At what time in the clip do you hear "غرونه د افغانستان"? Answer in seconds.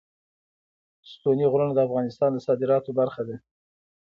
1.51-2.29